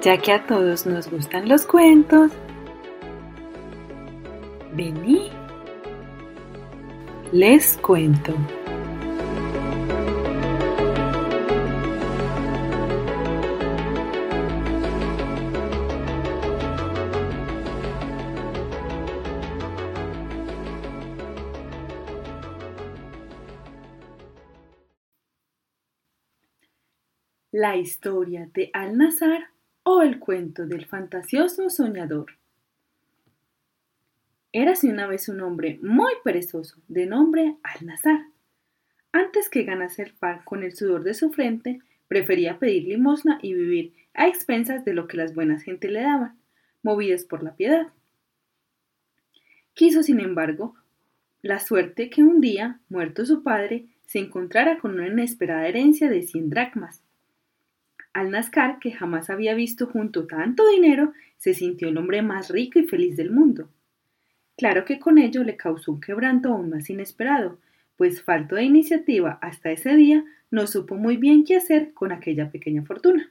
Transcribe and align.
Ya 0.00 0.16
que 0.16 0.30
a 0.32 0.46
todos 0.46 0.86
nos 0.86 1.10
gustan 1.10 1.48
los 1.48 1.66
cuentos, 1.66 2.30
vení, 4.72 5.28
les 7.32 7.76
cuento. 7.78 8.32
La 27.50 27.76
historia 27.76 28.48
de 28.54 28.70
Al-Nazar 28.72 29.57
o 29.90 30.02
el 30.02 30.18
cuento 30.18 30.66
del 30.66 30.84
fantasioso 30.84 31.70
soñador. 31.70 32.32
Érase 34.52 34.90
una 34.90 35.06
vez 35.06 35.30
un 35.30 35.40
hombre 35.40 35.78
muy 35.80 36.12
perezoso, 36.22 36.76
de 36.88 37.06
nombre 37.06 37.56
Al-Nazar. 37.62 38.26
Antes 39.12 39.48
que 39.48 39.62
ganase 39.62 40.02
el 40.02 40.12
pan 40.12 40.42
con 40.44 40.62
el 40.62 40.76
sudor 40.76 41.04
de 41.04 41.14
su 41.14 41.30
frente, 41.30 41.80
prefería 42.06 42.58
pedir 42.58 42.84
limosna 42.84 43.38
y 43.40 43.54
vivir 43.54 43.94
a 44.12 44.28
expensas 44.28 44.84
de 44.84 44.92
lo 44.92 45.06
que 45.06 45.16
las 45.16 45.34
buenas 45.34 45.62
gentes 45.62 45.90
le 45.90 46.02
daban, 46.02 46.38
movidas 46.82 47.24
por 47.24 47.42
la 47.42 47.54
piedad. 47.54 47.86
Quiso, 49.72 50.02
sin 50.02 50.20
embargo, 50.20 50.74
la 51.40 51.60
suerte 51.60 52.10
que 52.10 52.22
un 52.22 52.42
día, 52.42 52.78
muerto 52.90 53.24
su 53.24 53.42
padre, 53.42 53.86
se 54.04 54.18
encontrara 54.18 54.80
con 54.80 54.92
una 54.92 55.08
inesperada 55.08 55.66
herencia 55.66 56.10
de 56.10 56.20
cien 56.24 56.50
dracmas, 56.50 57.02
al 58.18 58.32
Nazcar, 58.32 58.80
que 58.80 58.90
jamás 58.90 59.30
había 59.30 59.54
visto 59.54 59.86
junto 59.86 60.26
tanto 60.26 60.68
dinero, 60.68 61.12
se 61.36 61.54
sintió 61.54 61.88
el 61.88 61.98
hombre 61.98 62.20
más 62.20 62.50
rico 62.50 62.80
y 62.80 62.86
feliz 62.86 63.16
del 63.16 63.30
mundo. 63.30 63.68
Claro 64.56 64.84
que 64.84 64.98
con 64.98 65.18
ello 65.18 65.44
le 65.44 65.56
causó 65.56 65.92
un 65.92 66.00
quebranto 66.00 66.48
aún 66.48 66.68
más 66.68 66.90
inesperado, 66.90 67.58
pues 67.96 68.22
falto 68.22 68.56
de 68.56 68.64
iniciativa 68.64 69.38
hasta 69.40 69.70
ese 69.70 69.94
día 69.94 70.24
no 70.50 70.66
supo 70.66 70.96
muy 70.96 71.16
bien 71.16 71.44
qué 71.44 71.56
hacer 71.56 71.92
con 71.94 72.10
aquella 72.10 72.50
pequeña 72.50 72.82
fortuna. 72.82 73.30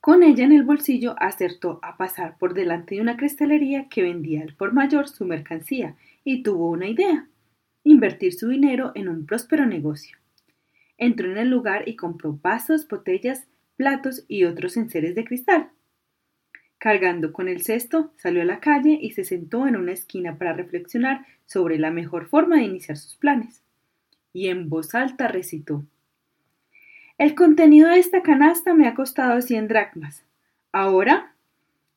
Con 0.00 0.22
ella 0.22 0.44
en 0.44 0.52
el 0.52 0.64
bolsillo 0.64 1.14
acertó 1.18 1.78
a 1.80 1.96
pasar 1.96 2.36
por 2.36 2.52
delante 2.52 2.96
de 2.96 3.00
una 3.00 3.16
cristalería 3.16 3.88
que 3.88 4.02
vendía 4.02 4.42
al 4.42 4.54
por 4.54 4.74
mayor 4.74 5.08
su 5.08 5.24
mercancía 5.24 5.96
y 6.22 6.42
tuvo 6.42 6.68
una 6.70 6.88
idea, 6.88 7.28
invertir 7.84 8.34
su 8.34 8.48
dinero 8.48 8.92
en 8.94 9.08
un 9.08 9.24
próspero 9.24 9.64
negocio. 9.64 10.21
Entró 11.02 11.32
en 11.32 11.36
el 11.36 11.50
lugar 11.50 11.88
y 11.88 11.96
compró 11.96 12.38
vasos, 12.40 12.86
botellas, 12.86 13.48
platos 13.76 14.24
y 14.28 14.44
otros 14.44 14.76
enseres 14.76 15.16
de 15.16 15.24
cristal. 15.24 15.70
Cargando 16.78 17.32
con 17.32 17.48
el 17.48 17.64
cesto, 17.64 18.12
salió 18.18 18.42
a 18.42 18.44
la 18.44 18.60
calle 18.60 19.00
y 19.02 19.10
se 19.10 19.24
sentó 19.24 19.66
en 19.66 19.74
una 19.74 19.90
esquina 19.90 20.38
para 20.38 20.52
reflexionar 20.52 21.26
sobre 21.44 21.80
la 21.80 21.90
mejor 21.90 22.26
forma 22.26 22.58
de 22.58 22.62
iniciar 22.62 22.96
sus 22.96 23.16
planes. 23.16 23.64
Y 24.32 24.46
en 24.46 24.68
voz 24.68 24.94
alta 24.94 25.26
recitó 25.26 25.84
El 27.18 27.34
contenido 27.34 27.88
de 27.88 27.98
esta 27.98 28.22
canasta 28.22 28.72
me 28.72 28.86
ha 28.86 28.94
costado 28.94 29.42
cien 29.42 29.66
dracmas. 29.66 30.24
Ahora, 30.70 31.34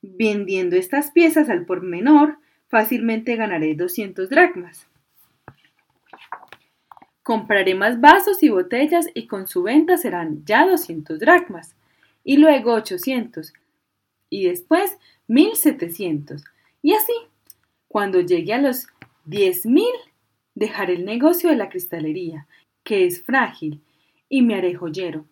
vendiendo 0.02 0.78
estas 0.78 1.12
piezas 1.12 1.50
al 1.50 1.68
por 1.68 1.84
menor, 1.84 2.40
fácilmente 2.70 3.36
ganaré 3.36 3.76
doscientos 3.76 4.32
dracmas. 4.32 4.88
Compraré 7.26 7.74
más 7.74 8.00
vasos 8.00 8.44
y 8.44 8.50
botellas 8.50 9.10
y 9.16 9.26
con 9.26 9.48
su 9.48 9.64
venta 9.64 9.98
serán 9.98 10.46
ya 10.46 10.68
200 10.68 11.18
dracmas, 11.18 11.76
y 12.24 12.38
luego 12.38 12.74
800, 12.74 13.52
y 14.30 14.46
después 14.46 15.00
1700, 15.28 16.44
y 16.84 16.94
así. 16.94 17.14
Cuando 17.88 18.22
llegue 18.22 18.54
a 18.54 18.62
los 18.62 18.86
10.000, 19.26 19.88
dejaré 20.54 20.94
el 20.94 21.06
negocio 21.06 21.50
de 21.50 21.56
la 21.56 21.70
cristalería, 21.70 22.46
que 22.84 23.08
es 23.08 23.24
frágil, 23.24 23.82
y 24.30 24.44
me 24.44 24.54
haré 24.54 24.76
joyero. 24.76 25.26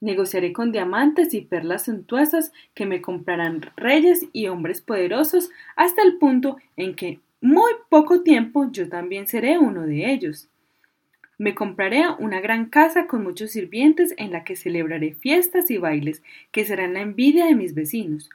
Negociaré 0.00 0.52
con 0.52 0.72
diamantes 0.72 1.32
y 1.32 1.42
perlas 1.42 1.84
suntuosas 1.84 2.52
que 2.74 2.86
me 2.86 3.00
comprarán 3.00 3.60
reyes 3.76 4.26
y 4.32 4.48
hombres 4.48 4.80
poderosos 4.80 5.50
hasta 5.76 6.02
el 6.02 6.18
punto 6.18 6.56
en 6.76 6.96
que 6.96 7.20
muy 7.40 7.70
poco 7.88 8.24
tiempo 8.24 8.68
yo 8.72 8.88
también 8.88 9.28
seré 9.28 9.58
uno 9.58 9.82
de 9.86 10.12
ellos. 10.12 10.48
Me 11.36 11.54
compraré 11.54 12.04
una 12.18 12.40
gran 12.40 12.66
casa 12.66 13.06
con 13.06 13.24
muchos 13.24 13.50
sirvientes 13.50 14.14
en 14.18 14.30
la 14.30 14.44
que 14.44 14.54
celebraré 14.54 15.14
fiestas 15.14 15.70
y 15.70 15.78
bailes 15.78 16.22
que 16.52 16.64
serán 16.64 16.94
la 16.94 17.00
envidia 17.00 17.46
de 17.46 17.56
mis 17.56 17.74
vecinos. 17.74 18.30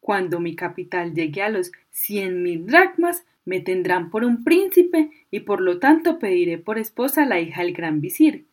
Cuando 0.00 0.40
mi 0.40 0.56
capital 0.56 1.12
llegue 1.12 1.42
a 1.42 1.50
los 1.50 1.70
cien 1.90 2.42
mil 2.42 2.66
dracmas, 2.66 3.24
me 3.44 3.60
tendrán 3.60 4.10
por 4.10 4.24
un 4.24 4.42
príncipe 4.42 5.10
y 5.30 5.40
por 5.40 5.60
lo 5.60 5.78
tanto 5.78 6.18
pediré 6.18 6.56
por 6.56 6.78
esposa 6.78 7.24
a 7.24 7.26
la 7.26 7.40
hija 7.40 7.62
del 7.62 7.74
gran 7.74 8.00
visir, 8.00 8.46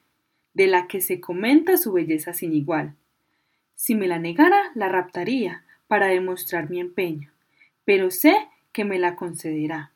de 0.54 0.68
la 0.68 0.88
que 0.88 1.00
se 1.00 1.22
comenta 1.22 1.78
su 1.78 1.94
belleza 1.94 2.34
sin 2.34 2.54
igual. 2.54 2.94
Si 3.76 3.96
me 3.96 4.08
la 4.08 4.20
negara, 4.20 4.72
la 4.76 4.90
raptaría 4.90 5.64
para 5.88 6.08
demostrar 6.08 6.70
mi 6.70 6.82
empeño, 6.82 7.32
pero 7.86 8.12
sé 8.12 8.36
que 8.74 8.84
me 8.84 9.00
la 9.00 9.16
concederá. 9.16 9.92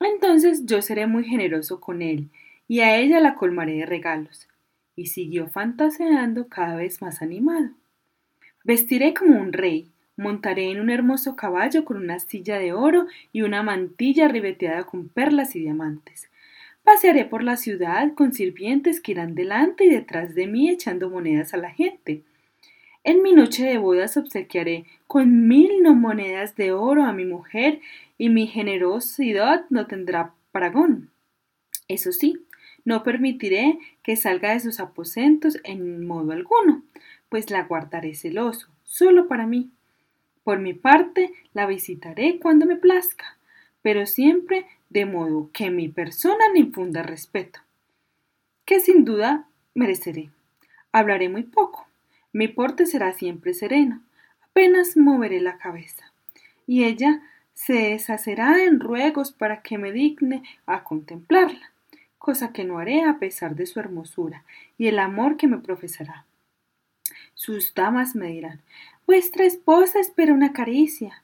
Entonces 0.00 0.66
yo 0.66 0.82
seré 0.82 1.06
muy 1.06 1.24
generoso 1.24 1.80
con 1.80 2.02
él 2.02 2.30
y 2.68 2.80
a 2.80 2.96
ella 2.96 3.18
la 3.18 3.34
colmaré 3.34 3.78
de 3.78 3.86
regalos. 3.86 4.46
Y 4.94 5.06
siguió 5.06 5.48
fantaseando 5.48 6.48
cada 6.48 6.76
vez 6.76 7.00
más 7.00 7.22
animado. 7.22 7.70
Vestiré 8.62 9.14
como 9.14 9.40
un 9.40 9.52
rey, 9.52 9.90
montaré 10.16 10.70
en 10.70 10.80
un 10.80 10.90
hermoso 10.90 11.34
caballo 11.36 11.84
con 11.84 11.96
una 11.96 12.18
silla 12.18 12.58
de 12.58 12.72
oro 12.72 13.06
y 13.32 13.42
una 13.42 13.62
mantilla 13.62 14.28
ribeteada 14.28 14.84
con 14.84 15.08
perlas 15.08 15.56
y 15.56 15.60
diamantes. 15.60 16.28
Pasearé 16.82 17.24
por 17.24 17.42
la 17.42 17.56
ciudad 17.56 18.12
con 18.14 18.32
sirvientes 18.32 19.00
que 19.00 19.12
irán 19.12 19.34
delante 19.34 19.84
y 19.84 19.90
detrás 19.90 20.34
de 20.34 20.46
mí 20.46 20.68
echando 20.68 21.08
monedas 21.08 21.54
a 21.54 21.58
la 21.58 21.70
gente. 21.70 22.22
En 23.04 23.22
mi 23.22 23.32
noche 23.32 23.64
de 23.64 23.78
bodas 23.78 24.16
obsequiaré 24.16 24.84
con 25.06 25.48
mil 25.48 25.82
no 25.82 25.94
monedas 25.94 26.56
de 26.56 26.72
oro 26.72 27.04
a 27.04 27.12
mi 27.12 27.24
mujer 27.24 27.80
y 28.18 28.28
mi 28.28 28.46
generosidad 28.46 29.64
no 29.70 29.86
tendrá 29.86 30.34
paragón. 30.50 31.10
Eso 31.86 32.12
sí, 32.12 32.44
no 32.88 33.02
permitiré 33.02 33.78
que 34.02 34.16
salga 34.16 34.54
de 34.54 34.60
sus 34.60 34.80
aposentos 34.80 35.58
en 35.62 36.06
modo 36.06 36.32
alguno, 36.32 36.82
pues 37.28 37.50
la 37.50 37.64
guardaré 37.64 38.14
celoso, 38.14 38.68
solo 38.82 39.28
para 39.28 39.46
mí. 39.46 39.70
Por 40.42 40.58
mi 40.58 40.72
parte, 40.72 41.34
la 41.52 41.66
visitaré 41.66 42.38
cuando 42.40 42.64
me 42.64 42.76
plazca, 42.76 43.36
pero 43.82 44.06
siempre 44.06 44.64
de 44.88 45.04
modo 45.04 45.50
que 45.52 45.70
mi 45.70 45.90
persona 45.90 46.48
le 46.54 46.60
infunda 46.60 47.02
respeto, 47.02 47.60
que 48.64 48.80
sin 48.80 49.04
duda 49.04 49.46
mereceré. 49.74 50.30
Hablaré 50.90 51.28
muy 51.28 51.42
poco, 51.42 51.86
mi 52.32 52.48
porte 52.48 52.86
será 52.86 53.12
siempre 53.12 53.52
sereno, 53.52 54.00
apenas 54.40 54.96
moveré 54.96 55.42
la 55.42 55.58
cabeza, 55.58 56.10
y 56.66 56.84
ella 56.84 57.20
se 57.52 57.74
deshacerá 57.74 58.64
en 58.64 58.80
ruegos 58.80 59.30
para 59.30 59.60
que 59.60 59.76
me 59.76 59.92
digne 59.92 60.42
a 60.64 60.84
contemplarla 60.84 61.70
cosa 62.18 62.52
que 62.52 62.64
no 62.64 62.78
haré 62.78 63.02
a 63.02 63.18
pesar 63.18 63.54
de 63.54 63.66
su 63.66 63.80
hermosura 63.80 64.44
y 64.76 64.88
el 64.88 64.98
amor 64.98 65.36
que 65.36 65.46
me 65.46 65.58
profesará. 65.58 66.26
Sus 67.34 67.74
damas 67.74 68.14
me 68.14 68.26
dirán 68.28 68.60
Vuestra 69.06 69.44
esposa 69.44 70.00
espera 70.00 70.34
una 70.34 70.52
caricia. 70.52 71.22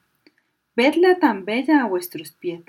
Vedla 0.74 1.18
tan 1.18 1.44
bella 1.44 1.82
a 1.82 1.86
vuestros 1.86 2.32
pies. 2.32 2.62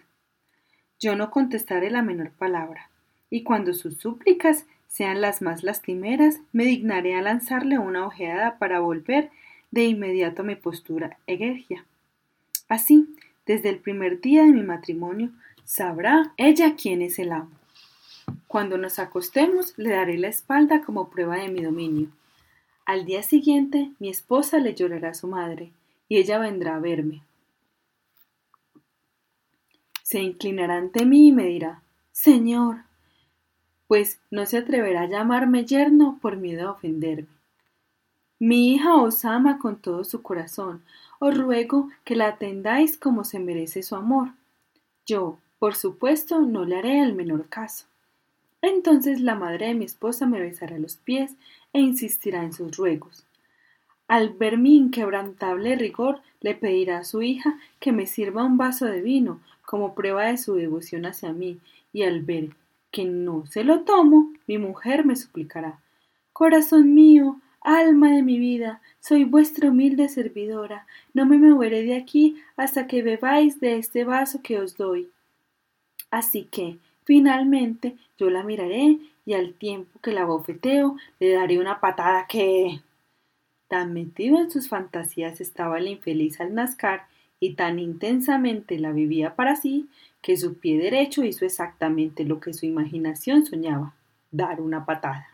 Yo 0.99 1.15
no 1.15 1.31
contestaré 1.31 1.89
la 1.89 2.01
menor 2.01 2.31
palabra, 2.31 2.89
y 3.29 3.43
cuando 3.43 3.73
sus 3.73 3.97
súplicas 3.97 4.65
sean 4.87 5.21
las 5.21 5.41
más 5.41 5.63
lastimeras, 5.63 6.39
me 6.51 6.65
dignaré 6.65 7.15
a 7.15 7.21
lanzarle 7.21 7.79
una 7.79 8.05
ojeada 8.05 8.57
para 8.57 8.79
volver 8.79 9.31
de 9.71 9.85
inmediato 9.85 10.41
a 10.41 10.45
mi 10.45 10.55
postura 10.55 11.17
egergia. 11.27 11.85
Así, 12.67 13.07
desde 13.45 13.69
el 13.69 13.77
primer 13.77 14.21
día 14.21 14.43
de 14.43 14.51
mi 14.51 14.63
matrimonio, 14.63 15.31
sabrá 15.63 16.33
ella 16.37 16.75
quién 16.75 17.01
es 17.01 17.19
el 17.19 17.31
amo. 17.31 17.51
Cuando 18.47 18.77
nos 18.77 18.99
acostemos 18.99 19.77
le 19.77 19.91
daré 19.91 20.17
la 20.17 20.27
espalda 20.27 20.81
como 20.83 21.09
prueba 21.09 21.37
de 21.37 21.49
mi 21.49 21.61
dominio. 21.61 22.09
Al 22.85 23.05
día 23.05 23.23
siguiente 23.23 23.91
mi 23.99 24.09
esposa 24.09 24.59
le 24.59 24.75
llorará 24.75 25.09
a 25.09 25.13
su 25.13 25.27
madre, 25.27 25.71
y 26.07 26.17
ella 26.17 26.39
vendrá 26.39 26.75
a 26.75 26.79
verme. 26.79 27.21
Se 30.03 30.21
inclinará 30.21 30.77
ante 30.77 31.05
mí 31.05 31.29
y 31.29 31.31
me 31.31 31.45
dirá 31.45 31.81
Señor, 32.11 32.77
pues 33.87 34.19
no 34.31 34.45
se 34.45 34.57
atreverá 34.57 35.01
a 35.01 35.09
llamarme 35.09 35.65
yerno 35.65 36.17
por 36.21 36.37
miedo 36.37 36.69
a 36.69 36.71
ofenderme. 36.71 37.27
Mi 38.39 38.73
hija 38.73 38.95
os 38.95 39.25
ama 39.25 39.59
con 39.59 39.77
todo 39.77 40.03
su 40.03 40.21
corazón, 40.21 40.83
os 41.19 41.37
ruego 41.37 41.89
que 42.03 42.15
la 42.15 42.27
atendáis 42.27 42.97
como 42.97 43.23
se 43.23 43.39
merece 43.39 43.81
su 43.81 43.95
amor. 43.95 44.29
Yo, 45.05 45.39
por 45.59 45.75
supuesto, 45.75 46.41
no 46.41 46.65
le 46.65 46.77
haré 46.77 47.01
el 47.01 47.13
menor 47.13 47.47
caso. 47.47 47.85
Entonces 48.67 49.21
la 49.21 49.35
madre 49.35 49.67
de 49.67 49.75
mi 49.75 49.85
esposa 49.85 50.25
me 50.25 50.41
besará 50.41 50.79
los 50.79 50.95
pies 50.95 51.35
e 51.71 51.79
insistirá 51.81 52.43
en 52.43 52.51
sus 52.51 52.75
ruegos. 52.75 53.23
Al 54.07 54.29
ver 54.29 54.57
mi 54.57 54.75
inquebrantable 54.75 55.75
rigor, 55.75 56.21
le 56.41 56.55
pedirá 56.55 56.97
a 56.97 57.03
su 57.03 57.21
hija 57.21 57.59
que 57.79 57.91
me 57.91 58.07
sirva 58.07 58.43
un 58.43 58.57
vaso 58.57 58.85
de 58.87 59.03
vino 59.03 59.39
como 59.67 59.93
prueba 59.93 60.25
de 60.25 60.39
su 60.39 60.55
devoción 60.55 61.05
hacia 61.05 61.31
mí, 61.31 61.59
y 61.93 62.03
al 62.03 62.21
ver 62.21 62.55
que 62.89 63.05
no 63.05 63.45
se 63.45 63.63
lo 63.63 63.81
tomo, 63.81 64.33
mi 64.47 64.57
mujer 64.57 65.05
me 65.05 65.15
suplicará 65.15 65.79
Corazón 66.33 66.95
mío, 66.95 67.39
alma 67.61 68.13
de 68.13 68.23
mi 68.23 68.39
vida, 68.39 68.81
soy 68.99 69.25
vuestra 69.25 69.69
humilde 69.69 70.09
servidora, 70.09 70.87
no 71.13 71.27
me 71.27 71.37
moveré 71.37 71.83
de 71.83 71.95
aquí 71.95 72.41
hasta 72.57 72.87
que 72.87 73.03
bebáis 73.03 73.59
de 73.59 73.77
este 73.77 74.05
vaso 74.05 74.41
que 74.41 74.57
os 74.57 74.75
doy. 74.75 75.11
Así 76.09 76.47
que, 76.49 76.79
finalmente, 77.05 77.95
yo 78.17 78.29
la 78.29 78.43
miraré 78.43 78.99
y 79.25 79.33
al 79.33 79.53
tiempo 79.53 79.99
que 80.01 80.11
la 80.11 80.25
bofeteo, 80.25 80.97
le 81.19 81.31
daré 81.31 81.59
una 81.59 81.79
patada 81.79 82.27
que. 82.27 82.81
Tan 83.67 83.93
metido 83.93 84.37
en 84.39 84.51
sus 84.51 84.69
fantasías 84.69 85.41
estaba 85.41 85.79
el 85.79 85.87
infeliz 85.87 86.39
al 86.39 86.53
nazcar 86.53 87.07
y 87.39 87.55
tan 87.55 87.79
intensamente 87.79 88.77
la 88.77 88.91
vivía 88.91 89.35
para 89.35 89.55
sí, 89.55 89.89
que 90.21 90.37
su 90.37 90.59
pie 90.59 90.77
derecho 90.77 91.23
hizo 91.23 91.45
exactamente 91.45 92.25
lo 92.25 92.39
que 92.39 92.53
su 92.53 92.67
imaginación 92.67 93.45
soñaba, 93.45 93.95
dar 94.29 94.61
una 94.61 94.85
patada. 94.85 95.29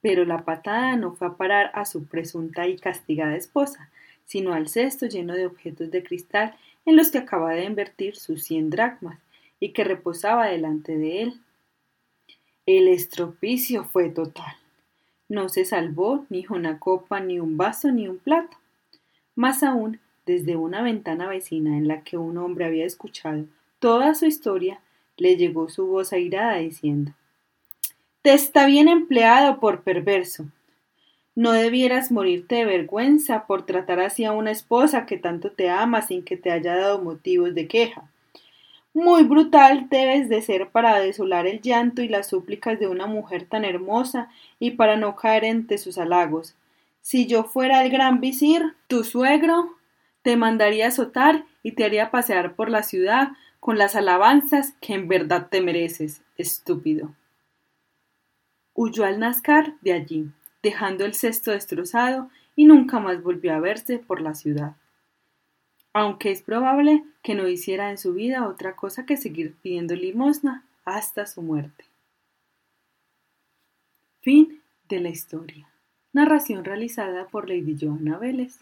Pero 0.00 0.24
la 0.24 0.44
patada 0.44 0.96
no 0.96 1.12
fue 1.12 1.28
a 1.28 1.36
parar 1.36 1.70
a 1.74 1.84
su 1.84 2.04
presunta 2.06 2.66
y 2.66 2.76
castigada 2.76 3.36
esposa, 3.36 3.90
sino 4.24 4.52
al 4.52 4.68
cesto 4.68 5.06
lleno 5.06 5.34
de 5.34 5.46
objetos 5.46 5.90
de 5.92 6.02
cristal 6.02 6.56
en 6.84 6.96
los 6.96 7.10
que 7.10 7.18
acababa 7.18 7.54
de 7.54 7.64
invertir 7.64 8.16
sus 8.16 8.42
cien 8.42 8.70
dracmas 8.70 9.18
y 9.60 9.72
que 9.72 9.84
reposaba 9.84 10.46
delante 10.46 10.96
de 10.96 11.22
él. 11.22 11.40
El 12.66 12.88
estropicio 12.88 13.84
fue 13.84 14.10
total. 14.10 14.56
No 15.28 15.48
se 15.48 15.64
salvó 15.64 16.24
ni 16.28 16.46
una 16.48 16.78
copa, 16.78 17.20
ni 17.20 17.38
un 17.38 17.56
vaso, 17.56 17.90
ni 17.90 18.08
un 18.08 18.18
plato. 18.18 18.56
Más 19.34 19.62
aún, 19.62 20.00
desde 20.26 20.56
una 20.56 20.82
ventana 20.82 21.28
vecina 21.28 21.76
en 21.76 21.88
la 21.88 22.02
que 22.02 22.18
un 22.18 22.38
hombre 22.38 22.64
había 22.64 22.84
escuchado 22.84 23.44
toda 23.78 24.14
su 24.14 24.26
historia, 24.26 24.80
le 25.16 25.36
llegó 25.36 25.68
su 25.68 25.86
voz 25.86 26.12
airada 26.12 26.56
diciendo 26.56 27.12
Te 28.22 28.32
está 28.32 28.66
bien 28.66 28.88
empleado 28.88 29.60
por 29.60 29.82
perverso. 29.82 30.46
No 31.34 31.52
debieras 31.52 32.10
morirte 32.10 32.56
de 32.56 32.64
vergüenza 32.64 33.46
por 33.46 33.64
tratar 33.64 34.00
así 34.00 34.24
a 34.24 34.32
una 34.32 34.50
esposa 34.50 35.06
que 35.06 35.18
tanto 35.18 35.52
te 35.52 35.70
ama 35.70 36.02
sin 36.02 36.24
que 36.24 36.36
te 36.36 36.50
haya 36.50 36.74
dado 36.74 37.00
motivos 37.00 37.54
de 37.54 37.68
queja. 37.68 38.10
Muy 39.00 39.22
brutal 39.22 39.86
debes 39.88 40.28
de 40.28 40.42
ser 40.42 40.70
para 40.70 40.98
desolar 40.98 41.46
el 41.46 41.60
llanto 41.60 42.02
y 42.02 42.08
las 42.08 42.26
súplicas 42.26 42.80
de 42.80 42.88
una 42.88 43.06
mujer 43.06 43.46
tan 43.48 43.64
hermosa 43.64 44.28
y 44.58 44.72
para 44.72 44.96
no 44.96 45.14
caer 45.14 45.44
entre 45.44 45.78
sus 45.78 45.98
halagos. 45.98 46.56
Si 47.00 47.28
yo 47.28 47.44
fuera 47.44 47.84
el 47.84 47.92
gran 47.92 48.20
visir, 48.20 48.74
tu 48.88 49.04
suegro, 49.04 49.76
te 50.22 50.36
mandaría 50.36 50.88
azotar 50.88 51.44
y 51.62 51.72
te 51.72 51.84
haría 51.84 52.10
pasear 52.10 52.56
por 52.56 52.70
la 52.70 52.82
ciudad 52.82 53.28
con 53.60 53.78
las 53.78 53.94
alabanzas 53.94 54.74
que 54.80 54.94
en 54.94 55.06
verdad 55.06 55.46
te 55.48 55.60
mereces, 55.60 56.22
estúpido. 56.36 57.14
Huyó 58.74 59.04
al 59.04 59.20
Nazcar 59.20 59.74
de 59.80 59.92
allí, 59.92 60.26
dejando 60.60 61.04
el 61.04 61.14
cesto 61.14 61.52
destrozado 61.52 62.30
y 62.56 62.64
nunca 62.64 62.98
más 62.98 63.22
volvió 63.22 63.54
a 63.54 63.60
verse 63.60 64.00
por 64.00 64.20
la 64.20 64.34
ciudad 64.34 64.74
aunque 65.92 66.30
es 66.30 66.42
probable 66.42 67.04
que 67.22 67.34
no 67.34 67.48
hiciera 67.48 67.90
en 67.90 67.98
su 67.98 68.14
vida 68.14 68.48
otra 68.48 68.76
cosa 68.76 69.06
que 69.06 69.16
seguir 69.16 69.54
pidiendo 69.62 69.94
limosna 69.94 70.64
hasta 70.84 71.26
su 71.26 71.42
muerte. 71.42 71.84
Fin 74.20 74.62
de 74.88 75.00
la 75.00 75.08
historia. 75.08 75.68
Narración 76.12 76.64
realizada 76.64 77.26
por 77.28 77.48
Lady 77.48 77.76
Joanna 77.80 78.18
Vélez. 78.18 78.60